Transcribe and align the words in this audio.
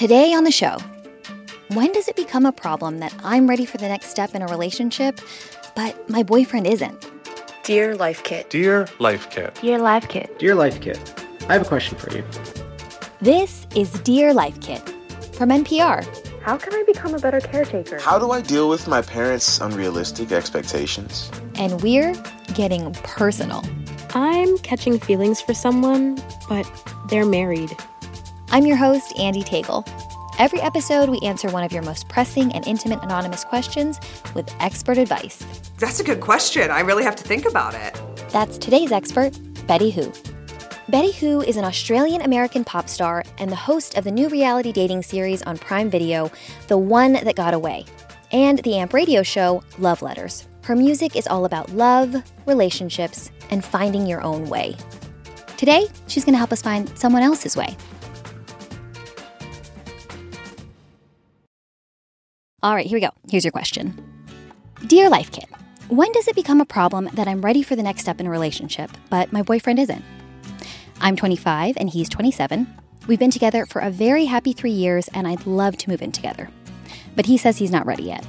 Today 0.00 0.32
on 0.32 0.44
the 0.44 0.50
show, 0.50 0.78
when 1.74 1.92
does 1.92 2.08
it 2.08 2.16
become 2.16 2.46
a 2.46 2.52
problem 2.52 3.00
that 3.00 3.14
I'm 3.22 3.46
ready 3.46 3.66
for 3.66 3.76
the 3.76 3.86
next 3.86 4.06
step 4.06 4.34
in 4.34 4.40
a 4.40 4.46
relationship, 4.46 5.20
but 5.76 6.08
my 6.08 6.22
boyfriend 6.22 6.66
isn't? 6.66 7.06
Dear 7.64 7.94
Life 7.96 8.24
Kit. 8.24 8.48
Dear 8.48 8.88
Life 8.98 9.28
Kit. 9.28 9.58
Dear 9.60 9.78
Life 9.78 10.08
Kit. 10.08 10.38
Dear 10.38 10.54
Life 10.54 10.80
Kit, 10.80 10.98
I 11.50 11.52
have 11.52 11.60
a 11.60 11.64
question 11.66 11.98
for 11.98 12.16
you. 12.16 12.24
This 13.20 13.66
is 13.76 13.92
Dear 14.00 14.32
Life 14.32 14.58
Kit 14.62 14.80
from 15.34 15.50
NPR. 15.50 16.02
How 16.40 16.56
can 16.56 16.72
I 16.72 16.82
become 16.84 17.14
a 17.14 17.18
better 17.18 17.40
caretaker? 17.40 17.98
How 18.00 18.18
do 18.18 18.30
I 18.30 18.40
deal 18.40 18.70
with 18.70 18.88
my 18.88 19.02
parents' 19.02 19.60
unrealistic 19.60 20.32
expectations? 20.32 21.30
And 21.56 21.82
we're 21.82 22.14
getting 22.54 22.90
personal. 22.94 23.62
I'm 24.14 24.56
catching 24.60 24.98
feelings 24.98 25.42
for 25.42 25.52
someone, 25.52 26.16
but 26.48 26.66
they're 27.10 27.26
married. 27.26 27.76
I'm 28.52 28.66
your 28.66 28.76
host, 28.76 29.14
Andee 29.14 29.44
Tagle. 29.44 29.86
Every 30.40 30.60
episode, 30.60 31.08
we 31.08 31.20
answer 31.20 31.48
one 31.50 31.62
of 31.62 31.70
your 31.70 31.82
most 31.82 32.08
pressing 32.08 32.52
and 32.52 32.66
intimate 32.66 33.00
anonymous 33.00 33.44
questions 33.44 34.00
with 34.34 34.52
expert 34.58 34.98
advice. 34.98 35.44
That's 35.78 36.00
a 36.00 36.04
good 36.04 36.20
question. 36.20 36.68
I 36.68 36.80
really 36.80 37.04
have 37.04 37.14
to 37.16 37.22
think 37.22 37.46
about 37.46 37.74
it. 37.74 38.00
That's 38.30 38.58
today's 38.58 38.90
expert, 38.90 39.38
Betty 39.68 39.92
Who. 39.92 40.12
Betty 40.88 41.12
Who 41.12 41.42
is 41.42 41.56
an 41.58 41.64
Australian 41.64 42.22
American 42.22 42.64
pop 42.64 42.88
star 42.88 43.22
and 43.38 43.52
the 43.52 43.56
host 43.56 43.96
of 43.96 44.02
the 44.02 44.10
new 44.10 44.28
reality 44.28 44.72
dating 44.72 45.04
series 45.04 45.42
on 45.42 45.56
Prime 45.56 45.88
Video, 45.88 46.28
The 46.66 46.76
One 46.76 47.12
That 47.12 47.36
Got 47.36 47.54
Away, 47.54 47.84
and 48.32 48.58
the 48.64 48.78
AMP 48.78 48.92
radio 48.92 49.22
show, 49.22 49.62
Love 49.78 50.02
Letters. 50.02 50.48
Her 50.64 50.74
music 50.74 51.14
is 51.14 51.28
all 51.28 51.44
about 51.44 51.70
love, 51.70 52.16
relationships, 52.46 53.30
and 53.50 53.64
finding 53.64 54.08
your 54.08 54.22
own 54.22 54.48
way. 54.48 54.76
Today, 55.56 55.86
she's 56.08 56.24
going 56.24 56.34
to 56.34 56.38
help 56.38 56.52
us 56.52 56.62
find 56.62 56.88
someone 56.98 57.22
else's 57.22 57.56
way. 57.56 57.76
All 62.62 62.74
right, 62.74 62.86
here 62.86 62.96
we 62.96 63.00
go. 63.00 63.10
Here's 63.30 63.44
your 63.44 63.52
question 63.52 63.96
Dear 64.86 65.08
Life 65.08 65.32
Kit, 65.32 65.48
when 65.88 66.12
does 66.12 66.28
it 66.28 66.34
become 66.36 66.60
a 66.60 66.66
problem 66.66 67.08
that 67.14 67.26
I'm 67.26 67.40
ready 67.40 67.62
for 67.62 67.74
the 67.74 67.82
next 67.82 68.02
step 68.02 68.20
in 68.20 68.26
a 68.26 68.30
relationship, 68.30 68.90
but 69.08 69.32
my 69.32 69.40
boyfriend 69.40 69.78
isn't? 69.78 70.04
I'm 71.00 71.16
25 71.16 71.78
and 71.78 71.88
he's 71.88 72.10
27. 72.10 72.66
We've 73.06 73.18
been 73.18 73.30
together 73.30 73.64
for 73.64 73.80
a 73.80 73.90
very 73.90 74.26
happy 74.26 74.52
three 74.52 74.72
years, 74.72 75.08
and 75.14 75.26
I'd 75.26 75.46
love 75.46 75.78
to 75.78 75.88
move 75.88 76.02
in 76.02 76.12
together. 76.12 76.50
But 77.16 77.24
he 77.24 77.38
says 77.38 77.56
he's 77.56 77.70
not 77.70 77.86
ready 77.86 78.02
yet. 78.02 78.26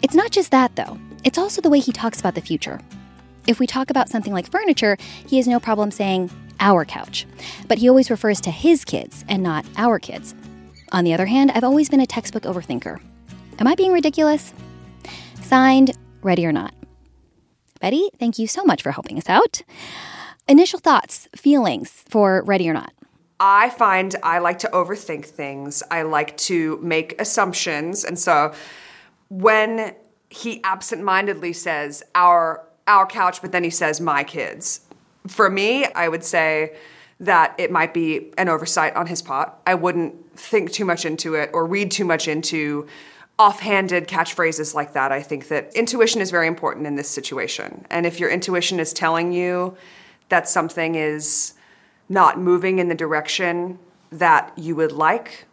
It's 0.00 0.14
not 0.14 0.30
just 0.30 0.52
that, 0.52 0.76
though, 0.76 0.96
it's 1.24 1.38
also 1.38 1.60
the 1.60 1.70
way 1.70 1.80
he 1.80 1.90
talks 1.90 2.20
about 2.20 2.36
the 2.36 2.40
future. 2.40 2.80
If 3.48 3.58
we 3.58 3.66
talk 3.66 3.90
about 3.90 4.08
something 4.08 4.32
like 4.32 4.48
furniture, 4.48 4.96
he 5.26 5.38
has 5.38 5.48
no 5.48 5.58
problem 5.58 5.90
saying 5.90 6.30
our 6.60 6.84
couch, 6.84 7.26
but 7.66 7.78
he 7.78 7.88
always 7.88 8.10
refers 8.10 8.40
to 8.42 8.52
his 8.52 8.84
kids 8.84 9.24
and 9.28 9.42
not 9.42 9.66
our 9.76 9.98
kids. 9.98 10.36
On 10.92 11.02
the 11.04 11.12
other 11.12 11.26
hand, 11.26 11.50
I've 11.50 11.64
always 11.64 11.90
been 11.90 12.00
a 12.00 12.06
textbook 12.06 12.44
overthinker. 12.44 13.00
Am 13.58 13.66
I 13.66 13.74
being 13.74 13.92
ridiculous? 13.92 14.52
Signed, 15.42 15.90
Ready 16.22 16.46
or 16.46 16.52
Not. 16.52 16.72
Betty, 17.80 18.08
thank 18.18 18.38
you 18.38 18.46
so 18.46 18.62
much 18.62 18.82
for 18.82 18.92
helping 18.92 19.18
us 19.18 19.28
out. 19.28 19.62
Initial 20.48 20.78
thoughts, 20.78 21.28
feelings 21.34 22.04
for 22.08 22.44
Ready 22.44 22.70
or 22.70 22.72
Not. 22.72 22.92
I 23.40 23.70
find 23.70 24.14
I 24.22 24.38
like 24.38 24.60
to 24.60 24.68
overthink 24.68 25.24
things. 25.24 25.82
I 25.90 26.02
like 26.02 26.36
to 26.38 26.78
make 26.82 27.20
assumptions. 27.20 28.04
And 28.04 28.16
so 28.16 28.52
when 29.28 29.94
he 30.30 30.62
absentmindedly 30.62 31.52
says 31.52 32.04
our 32.14 32.64
our 32.86 33.06
couch, 33.06 33.42
but 33.42 33.52
then 33.52 33.64
he 33.64 33.70
says 33.70 34.00
my 34.00 34.24
kids, 34.24 34.80
for 35.26 35.50
me, 35.50 35.84
I 35.84 36.08
would 36.08 36.24
say 36.24 36.76
that 37.20 37.54
it 37.58 37.70
might 37.70 37.92
be 37.92 38.32
an 38.38 38.48
oversight 38.48 38.94
on 38.94 39.06
his 39.06 39.20
part. 39.20 39.52
I 39.66 39.74
wouldn't 39.74 40.38
think 40.38 40.70
too 40.70 40.84
much 40.84 41.04
into 41.04 41.34
it 41.34 41.50
or 41.52 41.66
read 41.66 41.90
too 41.90 42.04
much 42.04 42.28
into 42.28 42.86
offhanded 43.38 44.08
catchphrases 44.08 44.74
like 44.74 44.92
that. 44.94 45.12
I 45.12 45.22
think 45.22 45.48
that 45.48 45.74
intuition 45.74 46.20
is 46.20 46.30
very 46.30 46.46
important 46.46 46.86
in 46.86 46.96
this 46.96 47.08
situation. 47.08 47.86
And 47.90 48.04
if 48.04 48.18
your 48.18 48.30
intuition 48.30 48.80
is 48.80 48.92
telling 48.92 49.32
you 49.32 49.76
that 50.28 50.48
something 50.48 50.94
is 50.94 51.54
not 52.08 52.38
moving 52.38 52.78
in 52.78 52.88
the 52.88 52.94
direction 52.94 53.78
that 54.10 54.52
you 54.56 54.74
would 54.76 54.92
like, 54.92 55.47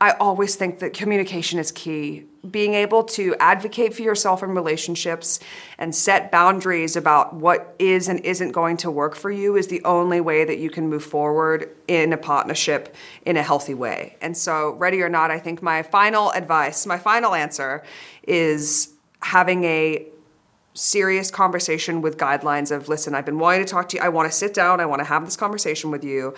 I 0.00 0.12
always 0.12 0.56
think 0.56 0.78
that 0.78 0.94
communication 0.94 1.58
is 1.58 1.70
key. 1.70 2.24
Being 2.50 2.72
able 2.72 3.04
to 3.04 3.36
advocate 3.38 3.92
for 3.92 4.00
yourself 4.00 4.42
in 4.42 4.50
relationships 4.50 5.40
and 5.76 5.94
set 5.94 6.32
boundaries 6.32 6.96
about 6.96 7.34
what 7.34 7.74
is 7.78 8.08
and 8.08 8.18
isn't 8.20 8.52
going 8.52 8.78
to 8.78 8.90
work 8.90 9.14
for 9.14 9.30
you 9.30 9.56
is 9.56 9.66
the 9.66 9.84
only 9.84 10.22
way 10.22 10.46
that 10.46 10.56
you 10.56 10.70
can 10.70 10.88
move 10.88 11.04
forward 11.04 11.76
in 11.86 12.14
a 12.14 12.16
partnership 12.16 12.94
in 13.26 13.36
a 13.36 13.42
healthy 13.42 13.74
way. 13.74 14.16
And 14.22 14.34
so, 14.34 14.70
ready 14.76 15.02
or 15.02 15.10
not, 15.10 15.30
I 15.30 15.38
think 15.38 15.60
my 15.60 15.82
final 15.82 16.30
advice, 16.30 16.86
my 16.86 16.98
final 16.98 17.34
answer 17.34 17.82
is 18.26 18.94
having 19.20 19.64
a 19.64 20.06
serious 20.74 21.30
conversation 21.30 22.00
with 22.00 22.16
guidelines 22.16 22.70
of 22.70 22.88
listen 22.88 23.14
i've 23.14 23.26
been 23.26 23.38
wanting 23.38 23.64
to 23.64 23.70
talk 23.70 23.88
to 23.88 23.96
you. 23.96 24.02
I 24.02 24.08
want 24.08 24.30
to 24.30 24.36
sit 24.36 24.54
down. 24.54 24.80
I 24.80 24.86
want 24.86 25.00
to 25.00 25.04
have 25.04 25.24
this 25.24 25.36
conversation 25.36 25.90
with 25.90 26.04
you. 26.04 26.34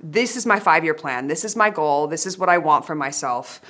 This 0.00 0.36
is 0.36 0.44
my 0.44 0.58
five 0.58 0.84
year 0.84 0.94
plan. 0.94 1.28
This 1.28 1.44
is 1.44 1.54
my 1.54 1.70
goal. 1.70 2.06
This 2.06 2.26
is 2.26 2.36
what 2.36 2.48
i 2.48 2.58
want 2.58 2.84
for 2.84 2.94
myself. 2.94 3.60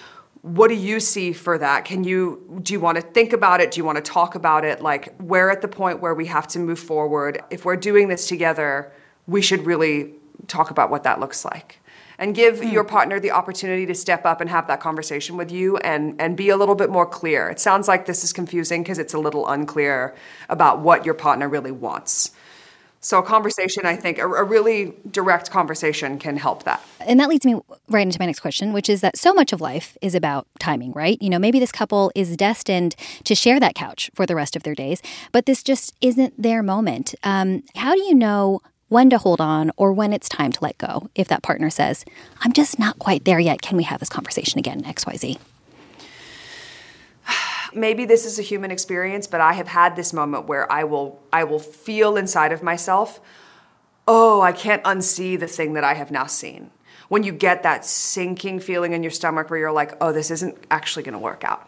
What 0.42 0.68
do 0.68 0.74
you 0.74 1.00
see 1.00 1.32
for 1.32 1.58
that? 1.58 1.84
Can 1.84 2.04
you 2.04 2.60
do 2.62 2.72
you 2.72 2.80
want 2.80 2.96
to 2.96 3.02
think 3.02 3.32
about 3.32 3.60
it? 3.60 3.72
Do 3.72 3.78
you 3.78 3.84
want 3.84 3.96
to 3.96 4.02
talk 4.02 4.34
about 4.34 4.64
it? 4.64 4.80
Like 4.80 5.14
we're 5.20 5.50
at 5.50 5.60
the 5.60 5.68
point 5.68 6.00
where 6.00 6.14
we 6.14 6.26
have 6.26 6.46
to 6.48 6.58
move 6.58 6.78
forward. 6.78 7.42
If 7.50 7.64
we're 7.64 7.76
doing 7.76 8.08
this 8.08 8.26
together 8.26 8.92
we 9.26 9.42
should 9.42 9.66
really 9.66 10.12
talk 10.46 10.70
about 10.70 10.90
what 10.90 11.02
that 11.02 11.20
looks 11.20 11.44
like 11.44 11.80
and 12.18 12.34
give 12.34 12.62
your 12.62 12.84
partner 12.84 13.20
the 13.20 13.30
opportunity 13.30 13.86
to 13.86 13.94
step 13.94 14.24
up 14.24 14.40
and 14.40 14.50
have 14.50 14.66
that 14.68 14.80
conversation 14.80 15.36
with 15.36 15.50
you 15.50 15.76
and, 15.78 16.14
and 16.20 16.36
be 16.36 16.48
a 16.48 16.56
little 16.56 16.74
bit 16.74 16.90
more 16.90 17.06
clear. 17.06 17.48
It 17.48 17.60
sounds 17.60 17.88
like 17.88 18.06
this 18.06 18.24
is 18.24 18.32
confusing 18.32 18.82
because 18.82 18.98
it's 18.98 19.14
a 19.14 19.18
little 19.18 19.46
unclear 19.48 20.14
about 20.48 20.80
what 20.80 21.04
your 21.04 21.14
partner 21.14 21.48
really 21.48 21.72
wants. 21.72 22.32
So, 23.06 23.20
a 23.20 23.22
conversation, 23.22 23.86
I 23.86 23.94
think, 23.94 24.18
a, 24.18 24.26
a 24.26 24.42
really 24.42 24.94
direct 25.08 25.50
conversation 25.50 26.18
can 26.18 26.36
help 26.36 26.64
that. 26.64 26.82
And 26.98 27.20
that 27.20 27.28
leads 27.28 27.46
me 27.46 27.60
right 27.88 28.00
into 28.00 28.18
my 28.18 28.26
next 28.26 28.40
question, 28.40 28.72
which 28.72 28.88
is 28.88 29.00
that 29.02 29.16
so 29.16 29.32
much 29.32 29.52
of 29.52 29.60
life 29.60 29.96
is 30.02 30.16
about 30.16 30.48
timing, 30.58 30.92
right? 30.92 31.20
You 31.22 31.30
know, 31.30 31.38
maybe 31.38 31.60
this 31.60 31.70
couple 31.70 32.10
is 32.16 32.36
destined 32.36 32.96
to 33.22 33.36
share 33.36 33.60
that 33.60 33.76
couch 33.76 34.10
for 34.14 34.26
the 34.26 34.34
rest 34.34 34.56
of 34.56 34.64
their 34.64 34.74
days, 34.74 35.02
but 35.30 35.46
this 35.46 35.62
just 35.62 35.94
isn't 36.00 36.42
their 36.42 36.64
moment. 36.64 37.14
Um, 37.22 37.62
how 37.76 37.94
do 37.94 38.00
you 38.00 38.14
know 38.14 38.60
when 38.88 39.10
to 39.10 39.18
hold 39.18 39.40
on 39.40 39.70
or 39.76 39.92
when 39.92 40.12
it's 40.12 40.28
time 40.28 40.52
to 40.52 40.62
let 40.62 40.78
go 40.78 41.10
if 41.14 41.28
that 41.28 41.42
partner 41.42 41.70
says, 41.70 42.04
I'm 42.40 42.52
just 42.52 42.78
not 42.78 42.98
quite 42.98 43.24
there 43.24 43.40
yet. 43.40 43.62
Can 43.62 43.76
we 43.76 43.84
have 43.84 44.00
this 44.00 44.08
conversation 44.08 44.58
again? 44.58 44.82
XYZ. 44.84 45.38
Maybe 47.74 48.04
this 48.04 48.24
is 48.24 48.38
a 48.38 48.42
human 48.42 48.70
experience, 48.70 49.26
but 49.26 49.40
I 49.40 49.54
have 49.54 49.68
had 49.68 49.96
this 49.96 50.12
moment 50.12 50.46
where 50.46 50.70
I 50.70 50.84
will 50.84 51.20
I 51.32 51.44
will 51.44 51.58
feel 51.58 52.16
inside 52.16 52.52
of 52.52 52.62
myself, 52.62 53.20
oh, 54.06 54.40
I 54.40 54.52
can't 54.52 54.82
unsee 54.84 55.38
the 55.38 55.48
thing 55.48 55.74
that 55.74 55.84
I 55.84 55.94
have 55.94 56.10
now 56.10 56.26
seen. 56.26 56.70
When 57.08 57.22
you 57.22 57.32
get 57.32 57.62
that 57.62 57.84
sinking 57.84 58.60
feeling 58.60 58.92
in 58.92 59.02
your 59.02 59.12
stomach 59.12 59.50
where 59.50 59.58
you're 59.58 59.72
like, 59.72 59.94
oh, 60.00 60.12
this 60.12 60.30
isn't 60.30 60.56
actually 60.70 61.02
gonna 61.02 61.18
work 61.18 61.44
out 61.44 61.65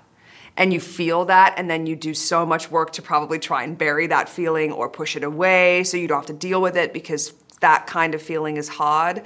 and 0.59 0.73
you 0.73 0.81
feel 0.81 1.25
that 1.27 1.55
and 1.57 1.71
then 1.71 1.87
you 1.87 1.97
do 1.97 2.13
so 2.13 2.45
much 2.45 2.71
work 2.71 2.93
to 2.93 3.01
probably 3.01 3.39
try 3.39 3.63
and 3.63 3.79
bury 3.79 4.09
that 4.09 4.29
feeling 4.29 4.73
or 4.73 4.91
push 4.91 5.17
it 5.17 5.23
away 5.23 5.85
so 5.85 5.97
you 5.97 6.09
don't 6.09 6.19
have 6.19 6.27
to 6.27 6.33
deal 6.33 6.61
with 6.61 6.77
it 6.77 6.93
because 6.93 7.33
that 7.61 7.87
kind 7.87 8.15
of 8.15 8.21
feeling 8.21 8.57
is 8.57 8.69
hard. 8.69 9.23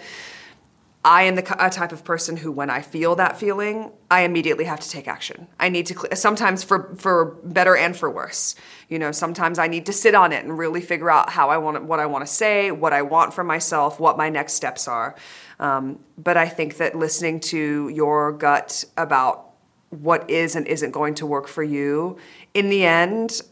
I 1.05 1.25
am 1.25 1.35
the 1.35 1.43
type 1.43 1.91
of 1.91 2.05
person 2.05 2.37
who, 2.37 2.53
when 2.53 2.71
I 2.71 2.81
feel 2.81 3.17
that 3.17 3.37
feeling, 3.37 3.91
I 4.09 4.21
immediately 4.21 4.67
have 4.67 4.79
to 4.79 4.89
take 4.89 5.09
action. 5.09 5.49
I 5.59 5.69
need 5.69 5.87
to, 5.87 6.15
sometimes 6.15 6.63
for, 6.63 6.95
for 6.97 7.37
better 7.43 7.77
and 7.77 7.97
for 7.97 8.09
worse. 8.09 8.55
You 8.89 9.01
know, 9.01 9.11
sometimes 9.11 9.59
I 9.59 9.67
need 9.67 9.87
to 9.87 9.93
sit 9.93 10.15
on 10.15 10.33
it 10.33 10.45
and 10.45 10.57
really 10.57 10.81
figure 10.81 11.11
out 11.11 11.29
how 11.31 11.51
I 11.51 11.57
want, 11.57 11.83
what 11.85 11.99
I 11.99 12.07
want 12.07 12.25
to 12.25 12.33
say, 12.33 12.71
what 12.71 12.93
I 12.93 13.03
want 13.03 13.35
for 13.35 13.43
myself, 13.43 13.99
what 13.99 14.17
my 14.17 14.29
next 14.29 14.53
steps 14.53 14.87
are. 14.87 15.17
Um, 15.59 15.99
but 16.19 16.37
I 16.37 16.49
think 16.49 16.77
that 16.77 16.95
listening 16.95 17.41
to 17.41 17.89
your 17.89 18.31
gut 18.31 18.85
about 18.97 19.52
what 19.93 20.29
is 20.31 20.57
and 20.57 20.67
isn't 20.67 20.91
going 20.91 21.15
to 21.15 21.27
work 21.27 21.47
for 21.47 21.63
you. 21.63 22.17
In 22.55 22.71
the 22.71 22.85
end, 22.85 23.43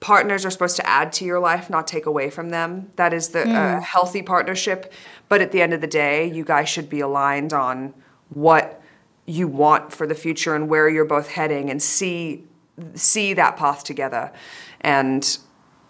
partners 0.00 0.44
are 0.44 0.50
supposed 0.50 0.76
to 0.76 0.86
add 0.86 1.12
to 1.14 1.24
your 1.24 1.40
life, 1.40 1.70
not 1.70 1.86
take 1.86 2.06
away 2.06 2.28
from 2.28 2.50
them. 2.50 2.90
That 2.96 3.14
is 3.14 3.30
the 3.30 3.40
mm. 3.40 3.54
uh, 3.54 3.80
healthy 3.80 4.22
partnership. 4.22 4.92
But 5.28 5.40
at 5.40 5.52
the 5.52 5.62
end 5.62 5.72
of 5.72 5.80
the 5.80 5.86
day, 5.86 6.30
you 6.30 6.44
guys 6.44 6.68
should 6.68 6.90
be 6.90 7.00
aligned 7.00 7.52
on 7.52 7.94
what 8.28 8.82
you 9.24 9.48
want 9.48 9.92
for 9.92 10.06
the 10.06 10.14
future 10.14 10.54
and 10.54 10.68
where 10.68 10.88
you're 10.88 11.04
both 11.04 11.28
heading 11.28 11.70
and 11.70 11.82
see 11.82 12.44
see 12.94 13.32
that 13.32 13.56
path 13.56 13.84
together. 13.84 14.30
And 14.82 15.38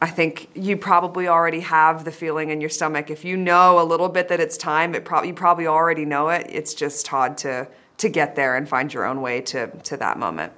I 0.01 0.09
think 0.09 0.49
you 0.55 0.77
probably 0.77 1.27
already 1.27 1.61
have 1.61 2.05
the 2.05 2.13
feeling 2.13 2.51
in 2.51 2.61
your 2.61 2.71
stomach. 2.71 3.11
If 3.11 3.25
you 3.25 3.37
know 3.37 3.81
a 3.81 3.85
little 3.85 4.09
bit 4.09 4.29
that 4.29 4.39
it's 4.39 4.57
time, 4.57 4.95
it 4.95 5.05
probably 5.05 5.29
you 5.29 5.35
probably 5.35 5.67
already 5.67 6.05
know 6.05 6.29
it. 6.29 6.47
It's 6.49 6.75
just 6.75 7.09
hard 7.09 7.37
to 7.39 7.67
to 7.99 8.09
get 8.09 8.37
there 8.37 8.57
and 8.57 8.69
find 8.69 8.93
your 8.93 9.05
own 9.05 9.21
way 9.23 9.41
to 9.43 9.69
to 9.69 9.97
that 9.97 10.19
moment. 10.19 10.53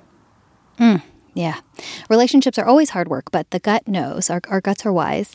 Mm, 0.78 1.02
Yeah. 1.34 1.60
Relationships 2.08 2.58
are 2.58 2.64
always 2.66 2.90
hard 2.90 3.08
work, 3.08 3.30
but 3.30 3.50
the 3.50 3.58
gut 3.58 3.86
knows. 3.86 4.30
Our, 4.30 4.40
our 4.48 4.60
guts 4.60 4.84
are 4.86 4.92
wise. 4.92 5.34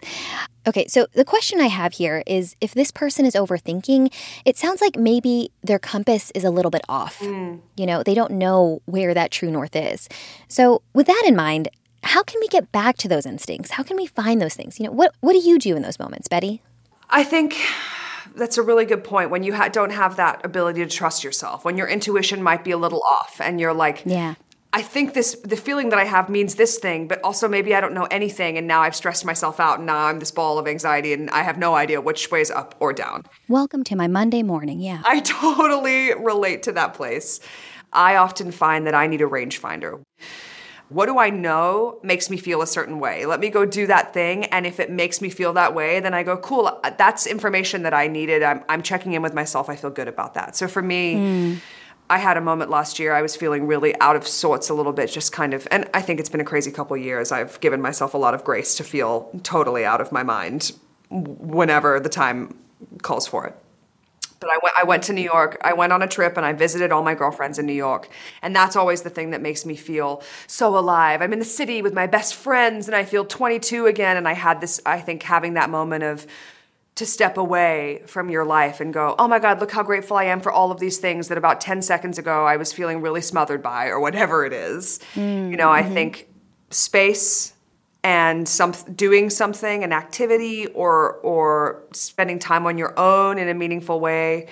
Okay, 0.66 0.88
so 0.88 1.08
the 1.14 1.26
question 1.26 1.60
I 1.60 1.68
have 1.68 1.94
here 1.94 2.24
is 2.26 2.56
if 2.62 2.74
this 2.74 2.92
person 2.92 3.26
is 3.26 3.36
overthinking, 3.36 4.14
it 4.46 4.58
sounds 4.58 4.80
like 4.82 4.96
maybe 4.98 5.52
their 5.62 5.80
compass 5.80 6.32
is 6.34 6.44
a 6.46 6.50
little 6.50 6.72
bit 6.72 6.84
off. 6.88 7.22
You 7.22 7.86
know, 7.86 8.04
they 8.04 8.14
don't 8.14 8.32
know 8.32 8.82
where 8.86 9.14
that 9.14 9.32
true 9.32 9.52
north 9.52 9.76
is. 9.76 10.08
So, 10.48 10.82
with 10.94 11.08
that 11.08 11.24
in 11.26 11.36
mind, 11.36 11.68
how 12.04 12.24
can 12.24 12.40
we 12.40 12.48
get 12.48 12.72
back 12.72 12.98
to 12.98 13.08
those 13.10 13.26
instincts? 13.26 13.72
How 13.72 13.84
can 13.84 13.98
we 13.98 14.06
find 14.08 14.42
those 14.42 14.56
things? 14.56 14.80
You 14.80 14.86
know, 14.86 14.92
what 14.92 15.14
what 15.20 15.34
do 15.34 15.40
you 15.40 15.60
do 15.60 15.76
in 15.76 15.82
those 15.84 16.00
moments, 16.00 16.28
Betty? 16.30 16.62
I 17.10 17.24
think 17.24 17.56
that's 18.36 18.58
a 18.58 18.62
really 18.62 18.86
good 18.86 19.04
point 19.04 19.30
when 19.30 19.44
you 19.44 19.54
ha- 19.54 19.70
don't 19.70 19.92
have 19.92 20.16
that 20.18 20.46
ability 20.46 20.84
to 20.84 20.90
trust 20.90 21.24
yourself, 21.24 21.66
when 21.66 21.78
your 21.78 21.88
intuition 21.88 22.42
might 22.42 22.64
be 22.64 22.72
a 22.72 22.78
little 22.78 23.02
off 23.04 23.40
and 23.42 23.60
you're 23.60 23.74
like, 23.74 24.04
Yeah. 24.06 24.36
I 24.76 24.82
think 24.82 25.14
this, 25.14 25.36
the 25.44 25.56
feeling 25.56 25.90
that 25.90 26.00
I 26.00 26.04
have 26.06 26.30
means 26.30 26.56
this 26.56 26.80
thing, 26.80 27.08
but 27.08 27.22
also 27.24 27.48
maybe 27.48 27.76
I 27.76 27.80
don't 27.80 27.94
know 27.94 28.08
anything 28.10 28.58
and 28.58 28.66
now 28.68 28.82
I've 28.82 28.96
stressed 28.96 29.24
myself 29.24 29.60
out 29.60 29.78
and 29.78 29.86
now 29.86 30.08
I'm 30.08 30.18
this 30.18 30.32
ball 30.32 30.58
of 30.58 30.68
anxiety 30.68 31.14
and 31.14 31.30
I 31.30 31.44
have 31.44 31.60
no 31.60 31.76
idea 31.76 32.02
which 32.02 32.32
way 32.32 32.42
is 32.42 32.50
up 32.50 32.74
or 32.80 32.92
down. 32.92 33.22
Welcome 33.48 33.84
to 33.84 33.96
my 33.96 34.08
Monday 34.08 34.42
morning. 34.42 34.80
Yeah. 34.80 35.04
I 35.06 35.20
totally 35.24 36.16
relate 36.16 36.64
to 36.64 36.72
that 36.72 36.96
place. 36.96 37.40
I 37.92 38.16
often 38.16 38.52
find 38.52 38.88
that 38.88 38.96
I 38.96 39.06
need 39.06 39.22
a 39.22 39.28
rangefinder. 39.28 40.02
What 40.94 41.08
do 41.08 41.18
I 41.18 41.32
know 41.32 42.00
makes 42.04 42.30
me 42.30 42.38
feel 42.38 42.62
a 42.62 42.68
certain 42.68 43.00
way? 43.00 43.26
Let 43.26 43.40
me 43.40 43.50
go 43.50 43.66
do 43.66 43.88
that 43.88 44.14
thing. 44.14 44.46
And 44.46 44.68
if 44.68 44.80
it 44.80 44.92
makes 44.92 45.22
me 45.22 45.30
feel 45.32 45.52
that 45.54 45.74
way, 45.74 46.00
then 46.00 46.14
I 46.14 46.22
go, 46.22 46.38
cool, 46.38 46.68
uh, 46.68 46.92
that's 46.92 47.26
information 47.26 47.82
that 47.82 47.96
I 47.96 48.06
needed. 48.06 48.44
I'm, 48.44 48.64
I'm 48.70 48.84
checking 48.84 49.14
in 49.14 49.24
with 49.24 49.34
myself. 49.34 49.70
I 49.70 49.76
feel 49.76 49.90
good 49.90 50.08
about 50.08 50.36
that. 50.36 50.56
So 50.56 50.68
for 50.68 50.84
me, 50.84 51.16
hmm. 51.16 51.54
I 52.12 52.20
had 52.20 52.38
a 52.38 52.42
moment 52.42 52.70
last 52.70 53.00
year. 53.00 53.12
I 53.12 53.24
was 53.24 53.36
feeling 53.36 53.66
really 53.66 54.00
out 54.02 54.16
of 54.16 54.28
sorts 54.28 54.70
a 54.70 54.76
little 54.76 54.94
bit, 54.94 55.12
just 55.12 55.32
kind 55.32 55.56
of, 55.56 55.68
and 55.72 55.90
I 55.96 56.02
think 56.02 56.20
it's 56.20 56.30
been 56.30 56.42
a 56.42 56.46
crazy 56.46 56.70
couple 56.70 56.96
years. 56.96 57.32
I've 57.32 57.60
given 57.60 57.82
myself 57.82 58.14
a 58.14 58.18
lot 58.18 58.36
of 58.36 58.44
grace 58.44 58.76
to 58.76 58.84
feel 58.84 59.32
totally 59.42 59.86
out 59.86 60.00
of 60.00 60.12
my 60.12 60.22
mind 60.22 60.74
whenever 61.10 62.00
the 62.00 62.10
time 62.10 62.56
calls 63.02 63.26
for 63.26 63.48
it. 63.48 63.56
But 64.44 64.52
I 64.52 64.60
went, 64.62 64.76
I 64.78 64.84
went 64.84 65.04
to 65.04 65.14
New 65.14 65.22
York. 65.22 65.58
I 65.64 65.74
went 65.74 65.94
on 65.94 66.02
a 66.02 66.08
trip 66.08 66.36
and 66.36 66.46
I 66.46 66.52
visited 66.52 66.92
all 66.92 67.02
my 67.02 67.16
girlfriends 67.16 67.58
in 67.60 67.66
New 67.66 67.74
York. 67.74 68.10
And 68.42 68.54
that's 68.54 68.76
always 68.76 69.04
the 69.04 69.10
thing 69.10 69.32
that 69.32 69.42
makes 69.42 69.66
me 69.66 69.76
feel 69.76 70.22
so 70.48 70.78
alive. 70.78 71.22
I'm 71.22 71.32
in 71.32 71.40
the 71.40 71.46
city 71.46 71.82
with 71.82 71.94
my 71.94 72.08
best 72.08 72.36
friends 72.36 72.88
and 72.88 72.96
I 72.96 73.06
feel 73.06 73.24
22 73.24 73.86
again. 73.86 74.18
And 74.18 74.28
I 74.28 74.34
had 74.34 74.60
this, 74.60 74.82
I 74.86 75.00
think, 75.00 75.24
having 75.24 75.54
that 75.54 75.70
moment 75.70 76.04
of 76.04 76.28
to 76.96 77.06
step 77.06 77.38
away 77.38 78.04
from 78.06 78.30
your 78.30 78.46
life 78.46 78.80
and 78.80 78.94
go, 78.94 79.16
oh 79.18 79.28
my 79.28 79.40
God, 79.40 79.60
look 79.60 79.72
how 79.72 79.82
grateful 79.82 80.18
I 80.18 80.26
am 80.26 80.42
for 80.42 80.52
all 80.52 80.72
of 80.72 80.80
these 80.80 81.00
things 81.00 81.30
that 81.30 81.38
about 81.38 81.60
10 81.60 81.82
seconds 81.82 82.20
ago 82.20 82.46
I 82.46 82.58
was 82.58 82.72
feeling 82.72 83.02
really 83.02 83.22
smothered 83.22 83.64
by 83.64 83.88
or 83.88 84.00
whatever 84.00 84.46
it 84.46 84.54
is. 84.54 85.00
You 85.16 85.58
know, 85.58 85.72
I 85.72 85.82
mm-hmm. 85.82 85.94
think 85.94 86.30
space 86.70 87.53
and 88.04 88.48
some 88.48 88.74
doing 88.96 89.30
something, 89.30 89.84
an 89.84 89.94
activity, 89.94 90.68
or 90.68 91.14
or 91.18 91.84
spending 91.92 92.40
time 92.40 92.68
on 92.68 92.78
your 92.78 92.98
own 93.00 93.38
in 93.38 93.48
a 93.48 93.54
meaningful 93.54 94.00
way 94.00 94.48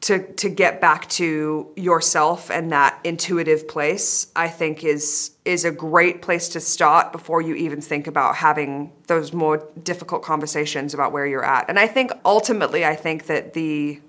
to 0.00 0.32
to 0.34 0.48
get 0.48 0.80
back 0.80 1.08
to 1.08 1.70
yourself 1.76 2.50
and 2.50 2.70
that 2.72 2.98
intuitive 3.04 3.66
place, 3.66 4.28
I 4.36 4.48
think 4.48 4.84
is 4.84 5.32
is 5.44 5.64
a 5.64 5.70
great 5.70 6.22
place 6.22 6.48
to 6.50 6.60
start 6.60 7.12
before 7.12 7.42
you 7.42 7.54
even 7.54 7.80
think 7.80 8.06
about 8.06 8.36
having 8.36 8.92
those 9.06 9.32
more 9.32 9.68
difficult 9.82 10.22
conversations 10.22 10.94
about 10.94 11.12
where 11.12 11.26
you're 11.26 11.44
at. 11.44 11.68
And 11.68 11.78
I 11.78 11.88
think 11.88 12.12
ultimately 12.24 12.84
I 12.84 12.94
think 12.94 13.26
that 13.26 13.54
the 13.54 14.00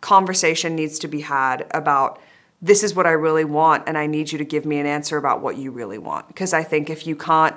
conversation 0.00 0.76
needs 0.76 0.98
to 1.00 1.08
be 1.08 1.22
had 1.22 1.66
about 1.70 2.20
this 2.60 2.82
is 2.82 2.94
what 2.94 3.06
I 3.06 3.12
really 3.12 3.44
want 3.44 3.84
and 3.86 3.96
I 3.96 4.06
need 4.06 4.32
you 4.32 4.38
to 4.38 4.44
give 4.44 4.64
me 4.64 4.78
an 4.78 4.86
answer 4.86 5.16
about 5.16 5.40
what 5.40 5.56
you 5.56 5.70
really 5.70 5.98
want 5.98 6.28
because 6.28 6.52
I 6.52 6.62
think 6.62 6.90
if 6.90 7.06
you 7.06 7.16
can't 7.16 7.56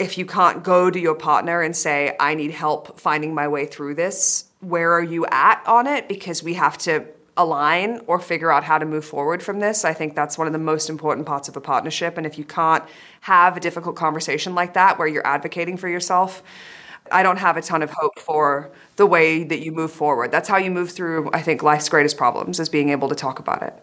if 0.00 0.16
you 0.16 0.24
can't 0.24 0.64
go 0.64 0.90
to 0.90 0.98
your 0.98 1.14
partner 1.14 1.60
and 1.60 1.76
say 1.76 2.16
I 2.18 2.34
need 2.34 2.50
help 2.50 2.98
finding 2.98 3.34
my 3.34 3.46
way 3.46 3.66
through 3.66 3.94
this 3.94 4.46
where 4.60 4.92
are 4.92 5.02
you 5.02 5.26
at 5.26 5.62
on 5.66 5.86
it 5.86 6.08
because 6.08 6.42
we 6.42 6.54
have 6.54 6.76
to 6.78 7.06
align 7.36 8.00
or 8.06 8.18
figure 8.18 8.50
out 8.50 8.64
how 8.64 8.78
to 8.78 8.86
move 8.86 9.04
forward 9.04 9.42
from 9.42 9.60
this 9.60 9.84
I 9.84 9.92
think 9.92 10.14
that's 10.16 10.38
one 10.38 10.46
of 10.46 10.54
the 10.54 10.58
most 10.58 10.88
important 10.88 11.26
parts 11.26 11.48
of 11.48 11.56
a 11.56 11.60
partnership 11.60 12.16
and 12.16 12.26
if 12.26 12.38
you 12.38 12.44
can't 12.44 12.82
have 13.20 13.56
a 13.56 13.60
difficult 13.60 13.94
conversation 13.94 14.54
like 14.54 14.74
that 14.74 14.98
where 14.98 15.06
you're 15.06 15.26
advocating 15.26 15.76
for 15.76 15.88
yourself 15.88 16.42
I 17.12 17.22
don't 17.22 17.38
have 17.38 17.56
a 17.56 17.62
ton 17.62 17.82
of 17.82 17.90
hope 17.90 18.18
for 18.18 18.70
the 18.96 19.06
way 19.06 19.42
that 19.42 19.60
you 19.60 19.72
move 19.72 19.90
forward. 19.90 20.30
That's 20.30 20.48
how 20.48 20.58
you 20.58 20.70
move 20.70 20.92
through, 20.92 21.30
I 21.32 21.42
think, 21.42 21.60
life's 21.60 21.88
greatest 21.88 22.16
problems 22.16 22.60
is 22.60 22.68
being 22.68 22.90
able 22.90 23.08
to 23.08 23.16
talk 23.16 23.40
about 23.40 23.62
it. 23.62 23.74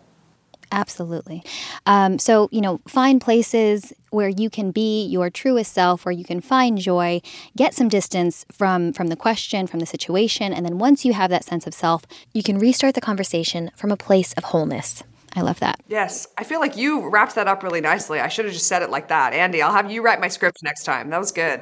Absolutely. 0.71 1.43
Um, 1.85 2.19
so, 2.19 2.49
you 2.51 2.61
know, 2.61 2.81
find 2.87 3.21
places 3.21 3.93
where 4.09 4.29
you 4.29 4.49
can 4.49 4.71
be 4.71 5.05
your 5.05 5.29
truest 5.29 5.73
self, 5.73 6.05
where 6.05 6.11
you 6.11 6.25
can 6.25 6.41
find 6.41 6.77
joy, 6.77 7.21
get 7.55 7.73
some 7.73 7.87
distance 7.87 8.45
from 8.51 8.93
from 8.93 9.07
the 9.07 9.15
question, 9.15 9.67
from 9.67 9.79
the 9.79 9.85
situation, 9.85 10.53
and 10.53 10.65
then 10.65 10.77
once 10.77 11.05
you 11.05 11.13
have 11.13 11.29
that 11.29 11.45
sense 11.45 11.67
of 11.67 11.73
self, 11.73 12.03
you 12.33 12.43
can 12.43 12.59
restart 12.59 12.95
the 12.95 13.01
conversation 13.01 13.71
from 13.75 13.91
a 13.91 13.97
place 13.97 14.33
of 14.33 14.45
wholeness. 14.45 15.03
I 15.35 15.41
love 15.41 15.59
that. 15.59 15.79
Yes, 15.87 16.27
I 16.37 16.43
feel 16.43 16.59
like 16.59 16.75
you 16.75 17.09
wrapped 17.09 17.35
that 17.35 17.47
up 17.47 17.61
really 17.61 17.81
nicely. 17.81 18.19
I 18.19 18.27
should 18.27 18.45
have 18.45 18.53
just 18.53 18.67
said 18.67 18.81
it 18.81 18.89
like 18.89 19.09
that. 19.09 19.33
Andee, 19.33 19.61
I'll 19.61 19.73
have 19.73 19.91
you 19.91 20.01
write 20.01 20.19
my 20.19 20.29
script 20.29 20.63
next 20.63 20.83
time. 20.83 21.11
That 21.11 21.19
was 21.19 21.31
good. 21.31 21.61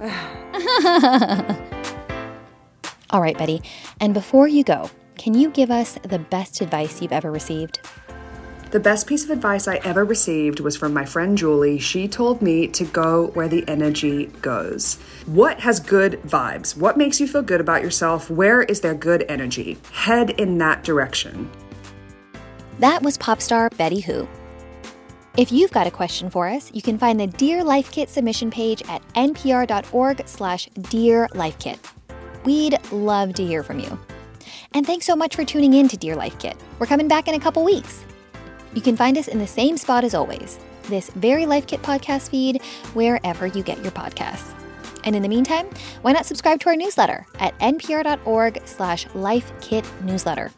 All 3.10 3.22
right, 3.22 3.38
Betty. 3.38 3.62
And 4.00 4.12
before 4.12 4.48
you 4.48 4.64
go, 4.64 4.90
can 5.16 5.34
you 5.34 5.50
give 5.50 5.70
us 5.70 5.96
the 6.02 6.18
best 6.18 6.60
advice 6.60 7.00
you've 7.00 7.12
ever 7.12 7.30
received? 7.30 7.80
The 8.74 8.80
best 8.80 9.06
piece 9.06 9.22
of 9.22 9.30
advice 9.30 9.68
I 9.68 9.76
ever 9.84 10.04
received 10.04 10.58
was 10.58 10.76
from 10.76 10.92
my 10.92 11.04
friend 11.04 11.38
Julie. 11.38 11.78
She 11.78 12.08
told 12.08 12.42
me 12.42 12.66
to 12.66 12.84
go 12.86 13.28
where 13.34 13.46
the 13.46 13.62
energy 13.68 14.26
goes. 14.42 14.96
What 15.26 15.60
has 15.60 15.78
good 15.78 16.20
vibes? 16.22 16.76
What 16.76 16.98
makes 16.98 17.20
you 17.20 17.28
feel 17.28 17.42
good 17.42 17.60
about 17.60 17.82
yourself? 17.82 18.28
Where 18.28 18.64
is 18.64 18.80
there 18.80 18.96
good 18.96 19.26
energy? 19.28 19.78
Head 19.92 20.30
in 20.40 20.58
that 20.58 20.82
direction. 20.82 21.48
That 22.80 23.00
was 23.00 23.16
pop 23.16 23.40
star 23.40 23.70
Betty 23.70 24.00
Who. 24.00 24.26
If 25.36 25.52
you've 25.52 25.70
got 25.70 25.86
a 25.86 25.92
question 25.92 26.28
for 26.28 26.48
us, 26.48 26.72
you 26.74 26.82
can 26.82 26.98
find 26.98 27.20
the 27.20 27.28
Dear 27.28 27.62
Life 27.62 27.92
Kit 27.92 28.08
submission 28.10 28.50
page 28.50 28.82
at 28.88 29.06
npr.org 29.12 30.26
slash 30.26 30.66
Dear 30.90 31.28
Life 31.32 31.60
Kit. 31.60 31.78
We'd 32.44 32.76
love 32.90 33.34
to 33.34 33.46
hear 33.46 33.62
from 33.62 33.78
you. 33.78 34.00
And 34.72 34.84
thanks 34.84 35.06
so 35.06 35.14
much 35.14 35.36
for 35.36 35.44
tuning 35.44 35.74
in 35.74 35.86
to 35.86 35.96
Dear 35.96 36.16
Life 36.16 36.36
Kit. 36.40 36.56
We're 36.80 36.86
coming 36.86 37.06
back 37.06 37.28
in 37.28 37.36
a 37.36 37.40
couple 37.40 37.62
weeks. 37.62 38.04
You 38.74 38.82
can 38.82 38.96
find 38.96 39.16
us 39.16 39.28
in 39.28 39.38
the 39.38 39.46
same 39.46 39.76
spot 39.76 40.02
as 40.02 40.14
always, 40.14 40.58
this 40.88 41.10
very 41.10 41.46
Life 41.46 41.66
Kit 41.66 41.82
podcast 41.82 42.30
feed, 42.30 42.60
wherever 42.92 43.46
you 43.46 43.62
get 43.62 43.80
your 43.82 43.92
podcasts. 43.92 44.52
And 45.04 45.14
in 45.14 45.22
the 45.22 45.28
meantime, 45.28 45.68
why 46.02 46.12
not 46.12 46.26
subscribe 46.26 46.60
to 46.60 46.70
our 46.70 46.76
newsletter 46.76 47.24
at 47.38 47.56
npr.org 47.58 48.62
slash 48.64 49.06
lifekitnewsletter. 49.08 50.50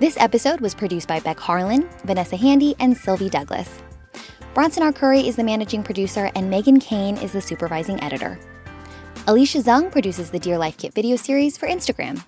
This 0.00 0.16
episode 0.18 0.60
was 0.60 0.74
produced 0.74 1.06
by 1.06 1.20
Beck 1.20 1.38
Harlan, 1.38 1.88
Vanessa 2.04 2.36
Handy, 2.36 2.74
and 2.80 2.96
Sylvie 2.96 3.30
Douglis. 3.30 3.68
Bronson 4.52 4.82
Arcuri 4.82 5.26
is 5.26 5.36
the 5.36 5.44
managing 5.44 5.82
producer, 5.82 6.30
and 6.34 6.50
Megan 6.50 6.80
Kane 6.80 7.18
is 7.18 7.32
the 7.32 7.40
supervising 7.40 8.02
editor. 8.02 8.38
Alicia 9.28 9.58
Zung 9.58 9.92
produces 9.92 10.30
the 10.30 10.38
Dear 10.38 10.58
Life 10.58 10.78
Kit 10.78 10.94
video 10.94 11.16
series 11.16 11.56
for 11.56 11.68
Instagram. 11.68 12.24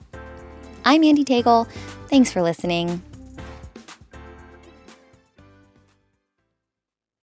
I'm 0.85 1.03
Andee 1.03 1.25
Tagle. 1.25 1.69
Thanks 2.09 2.33
for 2.33 2.43
listening. 2.43 3.03